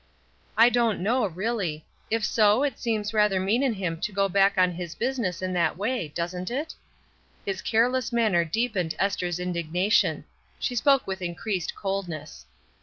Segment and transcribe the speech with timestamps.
[0.57, 1.85] "I don't know, really.
[2.09, 5.53] If so, it seems rather mean in him to go back on his business in
[5.53, 6.73] that way, doesn't it?"
[7.45, 10.25] His careless manner deep ened Esther's indignation.
[10.57, 12.47] She spoke with increased coldness.